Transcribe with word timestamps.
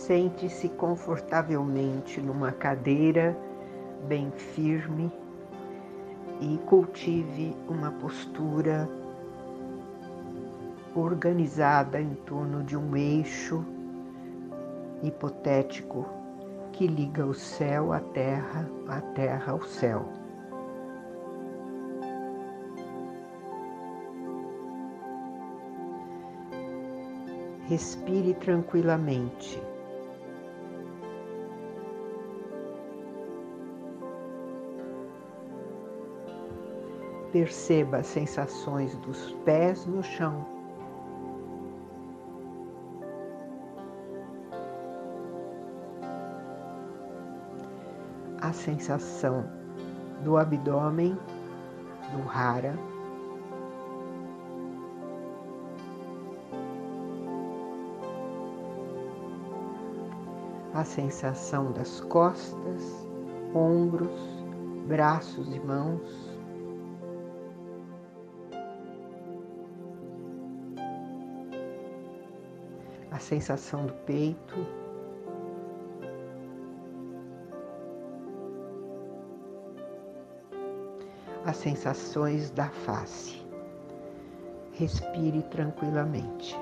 Sente-se 0.00 0.70
confortavelmente 0.70 2.22
numa 2.22 2.50
cadeira 2.50 3.36
bem 4.08 4.30
firme 4.30 5.12
e 6.40 6.58
cultive 6.64 7.54
uma 7.68 7.92
postura 7.92 8.88
organizada 10.96 12.00
em 12.00 12.14
torno 12.14 12.64
de 12.64 12.78
um 12.78 12.96
eixo 12.96 13.62
hipotético 15.02 16.08
que 16.72 16.86
liga 16.86 17.26
o 17.26 17.34
céu 17.34 17.92
à 17.92 18.00
terra, 18.00 18.66
a 18.88 19.02
terra 19.02 19.52
ao 19.52 19.62
céu. 19.62 20.08
Respire 27.68 28.32
tranquilamente. 28.32 29.69
Perceba 37.40 37.96
as 37.96 38.06
sensações 38.06 38.94
dos 38.98 39.32
pés 39.46 39.86
no 39.86 40.02
chão. 40.02 40.44
A 48.42 48.52
sensação 48.52 49.50
do 50.22 50.36
abdômen, 50.36 51.18
do 52.12 52.22
rara. 52.28 52.78
A 60.74 60.84
sensação 60.84 61.72
das 61.72 62.02
costas, 62.02 63.08
ombros, 63.54 64.44
braços 64.86 65.50
e 65.54 65.58
mãos. 65.58 66.29
A 73.10 73.18
sensação 73.18 73.86
do 73.86 73.92
peito. 74.04 74.66
As 81.44 81.56
sensações 81.56 82.50
da 82.50 82.68
face. 82.68 83.44
Respire 84.72 85.42
tranquilamente. 85.44 86.56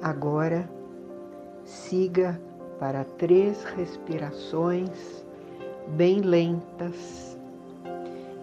Agora, 0.00 0.70
siga 1.64 2.40
para 2.78 3.04
três 3.04 3.62
respirações 3.64 5.27
bem 5.96 6.20
lentas, 6.20 7.38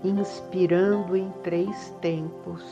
inspirando 0.04 1.16
em 1.16 1.30
três 1.44 1.92
tempos 2.02 2.64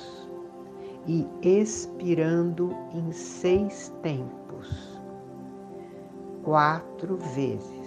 e 1.08 1.28
expirando 1.42 2.76
em 2.94 3.12
seis 3.12 3.94
tempos, 4.02 5.00
quatro 6.44 7.18
vezes. 7.36 7.83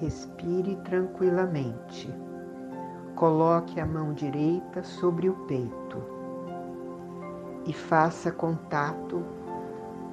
Respire 0.00 0.76
tranquilamente. 0.76 2.10
Coloque 3.14 3.78
a 3.78 3.84
mão 3.84 4.14
direita 4.14 4.82
sobre 4.82 5.28
o 5.28 5.34
peito 5.46 6.02
e 7.66 7.72
faça 7.74 8.32
contato 8.32 9.22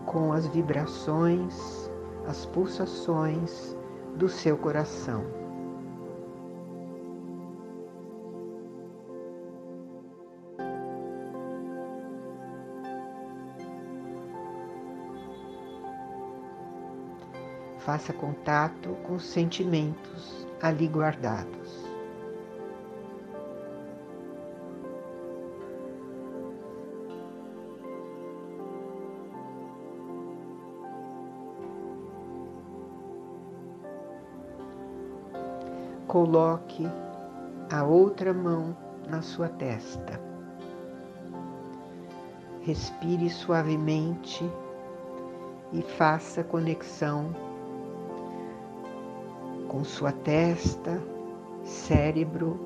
com 0.05 0.33
as 0.33 0.45
vibrações, 0.47 1.89
as 2.27 2.45
pulsações 2.45 3.77
do 4.17 4.27
seu 4.27 4.57
coração. 4.57 5.36
Faça 17.87 18.11
contato 18.11 18.89
com 19.03 19.13
os 19.15 19.23
sentimentos 19.23 20.45
ali 20.61 20.87
guardados. 20.87 21.87
Coloque 36.07 36.85
a 37.71 37.85
outra 37.85 38.33
mão 38.33 38.75
na 39.07 39.21
sua 39.21 39.47
testa. 39.47 40.19
Respire 42.63 43.29
suavemente 43.29 44.43
e 45.71 45.81
faça 45.81 46.43
conexão 46.43 47.47
com 49.77 49.83
sua 49.83 50.11
testa, 50.11 50.99
cérebro, 51.63 52.59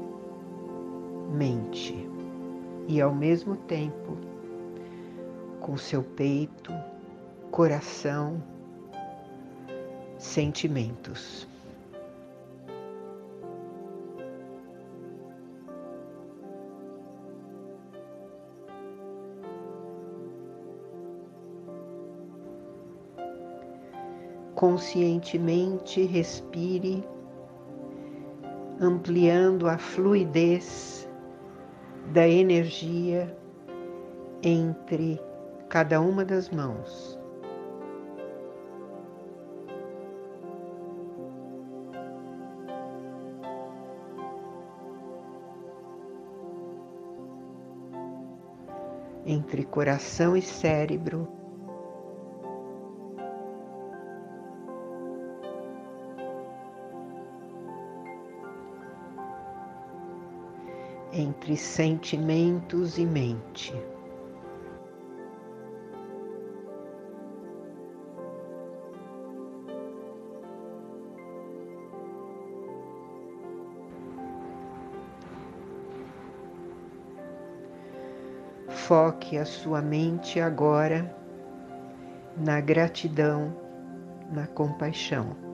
mente 1.33 2.09
e 2.87 3.01
ao 3.01 3.13
mesmo 3.13 3.57
tempo 3.57 4.17
com 5.59 5.75
seu 5.75 6.01
peito, 6.01 6.73
coração, 7.51 8.41
sentimentos. 10.17 11.50
Conscientemente 24.61 26.05
respire, 26.05 27.03
ampliando 28.79 29.67
a 29.67 29.79
fluidez 29.79 31.09
da 32.13 32.27
energia 32.27 33.35
entre 34.43 35.19
cada 35.67 35.99
uma 35.99 36.23
das 36.23 36.47
mãos. 36.51 37.19
Entre 49.25 49.63
coração 49.63 50.37
e 50.37 50.41
cérebro, 50.43 51.40
entre 61.41 61.57
sentimentos 61.57 62.99
e 62.99 63.05
mente. 63.05 63.73
Foque 78.69 79.35
a 79.37 79.45
sua 79.45 79.81
mente 79.81 80.39
agora 80.39 81.15
na 82.37 82.61
gratidão, 82.61 83.51
na 84.31 84.45
compaixão. 84.45 85.50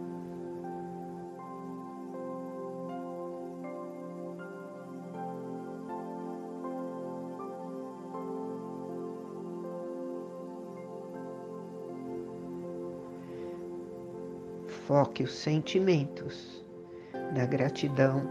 Foque 14.88 15.24
os 15.24 15.34
sentimentos 15.34 16.66
na 17.36 17.46
gratidão 17.46 18.24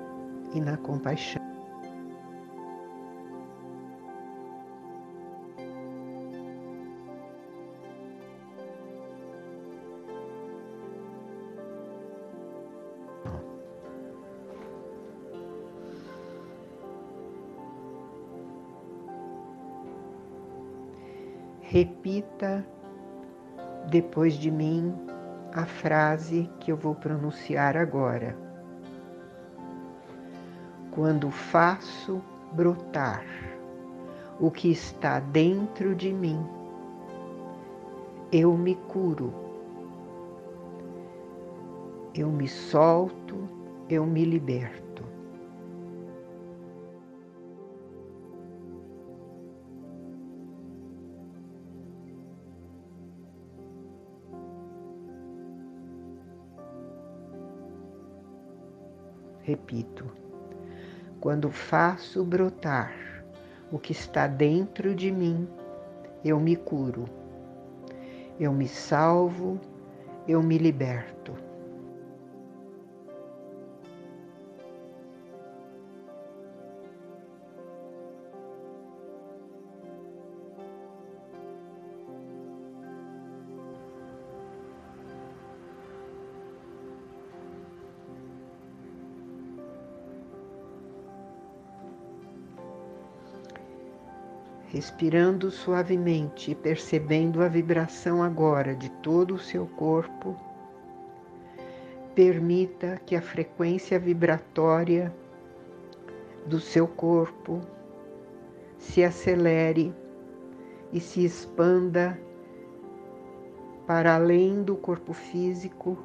e 0.54 0.58
na 0.58 0.78
compaixão. 0.78 1.44
Repita 21.60 22.66
depois 23.90 24.32
de 24.38 24.50
mim 24.50 25.15
a 25.56 25.64
frase 25.64 26.50
que 26.60 26.70
eu 26.70 26.76
vou 26.76 26.94
pronunciar 26.94 27.78
agora. 27.78 28.36
Quando 30.90 31.30
faço 31.30 32.22
brotar 32.52 33.24
o 34.38 34.50
que 34.50 34.70
está 34.70 35.18
dentro 35.18 35.94
de 35.94 36.12
mim, 36.12 36.38
eu 38.30 38.54
me 38.54 38.74
curo, 38.74 39.32
eu 42.14 42.28
me 42.28 42.46
solto, 42.46 43.48
eu 43.88 44.04
me 44.04 44.26
liberto. 44.26 44.85
Repito, 59.56 60.04
quando 61.18 61.50
faço 61.50 62.22
brotar 62.22 62.94
o 63.72 63.78
que 63.78 63.90
está 63.90 64.26
dentro 64.26 64.94
de 64.94 65.10
mim, 65.10 65.48
eu 66.22 66.38
me 66.38 66.54
curo, 66.56 67.08
eu 68.38 68.52
me 68.52 68.68
salvo, 68.68 69.58
eu 70.28 70.42
me 70.42 70.58
liberto. 70.58 71.32
Respirando 94.76 95.50
suavemente 95.50 96.50
e 96.50 96.54
percebendo 96.54 97.42
a 97.42 97.48
vibração 97.48 98.22
agora 98.22 98.74
de 98.74 98.90
todo 98.90 99.36
o 99.36 99.38
seu 99.38 99.66
corpo, 99.66 100.36
permita 102.14 103.00
que 103.06 103.16
a 103.16 103.22
frequência 103.22 103.98
vibratória 103.98 105.10
do 106.44 106.60
seu 106.60 106.86
corpo 106.86 107.62
se 108.78 109.02
acelere 109.02 109.94
e 110.92 111.00
se 111.00 111.24
expanda 111.24 112.20
para 113.86 114.14
além 114.14 114.62
do 114.62 114.76
corpo 114.76 115.14
físico, 115.14 115.96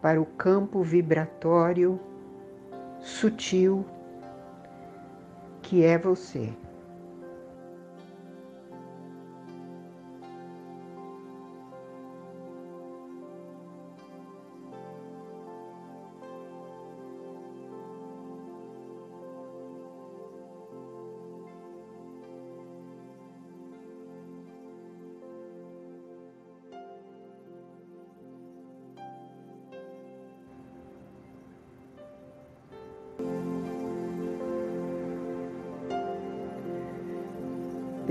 para 0.00 0.20
o 0.20 0.26
campo 0.26 0.80
vibratório 0.84 1.98
sutil 3.00 3.84
que 5.60 5.84
é 5.84 5.98
você. 5.98 6.54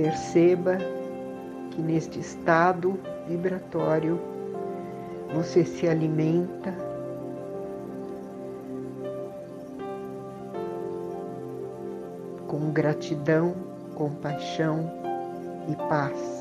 Perceba 0.01 0.77
que 1.71 1.81
neste 1.81 2.21
estado 2.21 2.97
vibratório 3.27 4.17
você 5.33 5.65
se 5.65 5.89
alimenta 5.89 6.73
com 12.47 12.71
gratidão, 12.71 13.53
compaixão 13.93 14.89
e 15.67 15.75
paz. 15.89 16.38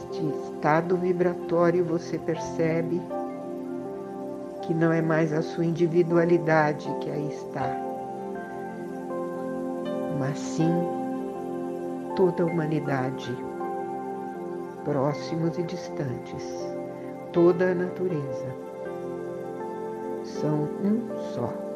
Neste 0.00 0.26
estado 0.26 0.96
vibratório 0.96 1.84
você 1.84 2.18
percebe 2.18 3.00
que 4.62 4.72
não 4.72 4.90
é 4.92 5.02
mais 5.02 5.30
a 5.32 5.42
sua 5.42 5.64
individualidade 5.64 6.88
que 7.00 7.10
aí 7.10 7.28
está, 7.28 7.76
mas 10.18 10.38
sim 10.38 10.72
toda 12.16 12.42
a 12.42 12.46
humanidade, 12.46 13.36
próximos 14.84 15.58
e 15.58 15.62
distantes, 15.64 16.66
toda 17.32 17.72
a 17.72 17.74
natureza. 17.74 18.46
São 20.24 20.62
um 20.82 21.14
só. 21.34 21.69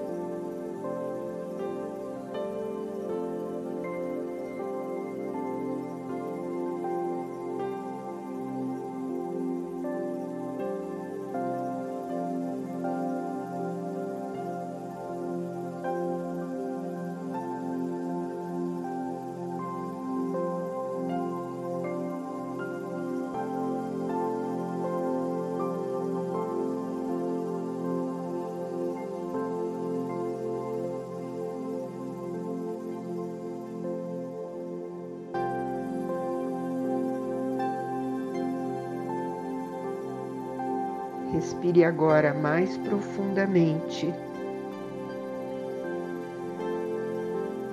Respire 41.64 41.82
agora 41.86 42.34
mais 42.34 42.76
profundamente, 42.76 44.12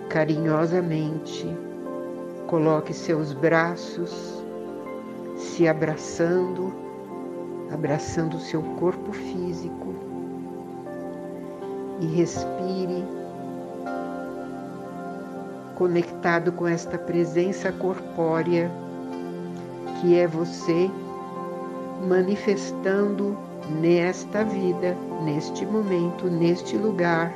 carinhosamente. 0.07 1.45
Coloque 2.47 2.93
seus 2.93 3.33
braços 3.33 4.41
se 5.35 5.67
abraçando, 5.67 6.73
abraçando 7.69 8.39
seu 8.39 8.63
corpo 8.79 9.11
físico 9.11 9.93
e 11.99 12.05
respire 12.05 13.03
conectado 15.75 16.53
com 16.53 16.65
esta 16.65 16.97
presença 16.97 17.73
corpórea 17.73 18.71
que 19.99 20.17
é 20.17 20.25
você 20.27 20.89
manifestando 22.07 23.37
nesta 23.79 24.43
vida, 24.43 24.97
neste 25.23 25.65
momento, 25.65 26.27
neste 26.27 26.77
lugar, 26.77 27.33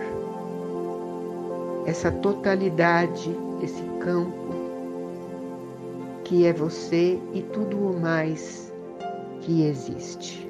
essa 1.86 2.12
totalidade, 2.12 3.36
esse 3.62 3.84
campo 4.00 4.56
que 6.24 6.46
é 6.46 6.52
você 6.52 7.20
e 7.34 7.42
tudo 7.42 7.78
o 7.78 8.00
mais 8.00 8.74
que 9.42 9.64
existe. 9.64 10.45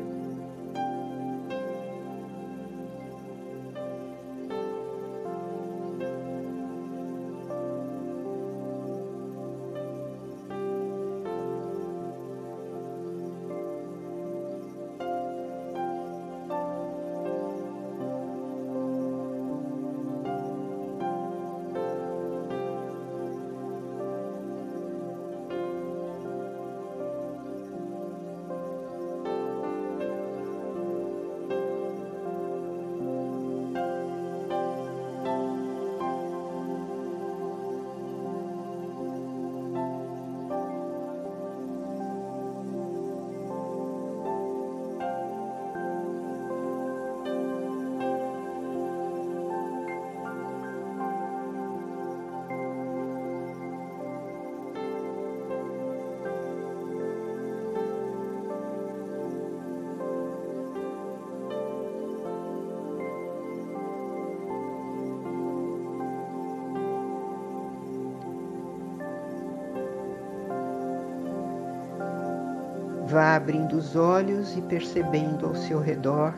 Vá 73.16 73.38
abrindo 73.38 73.78
os 73.78 73.96
olhos 73.96 74.58
e 74.58 74.62
percebendo 74.64 75.46
ao 75.46 75.56
seu 75.56 75.80
redor 75.80 76.34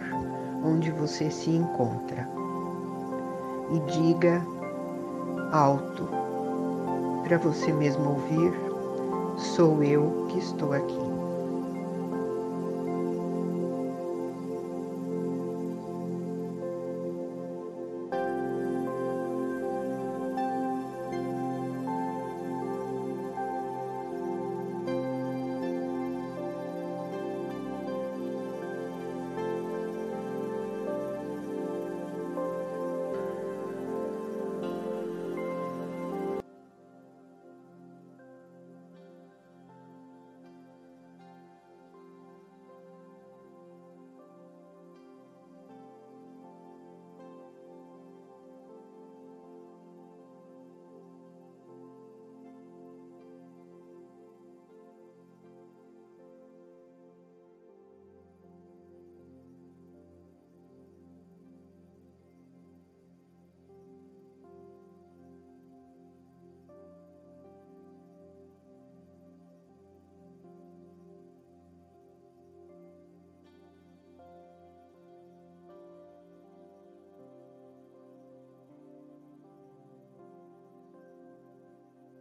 onde 0.64 0.92
você 0.92 1.32
se 1.32 1.50
encontra. 1.50 2.30
E 3.72 3.80
diga 3.92 4.46
alto 5.52 6.08
para 7.24 7.40
você 7.40 7.74
mesmo 7.74 8.12
ouvir: 8.12 8.54
sou 9.56 9.84
eu 9.84 10.28
que 10.30 10.38
estou 10.38 10.72
aqui. 10.72 11.17